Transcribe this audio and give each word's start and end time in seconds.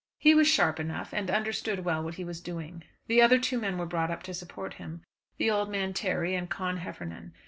He 0.17 0.33
was 0.33 0.47
sharp 0.47 0.79
enough, 0.79 1.13
and 1.13 1.29
understood 1.29 1.85
well 1.85 2.01
what 2.01 2.15
he 2.15 2.23
was 2.25 2.41
doing. 2.41 2.83
The 3.05 3.21
other 3.21 3.37
two 3.37 3.59
men 3.59 3.77
were 3.77 3.85
brought 3.85 4.09
up 4.09 4.23
to 4.23 4.33
support 4.33 4.73
him, 4.81 5.03
the 5.37 5.51
old 5.51 5.69
man 5.69 5.93
Terry 5.93 6.33
and 6.33 6.49
Con 6.49 6.77
Heffernan. 6.77 7.35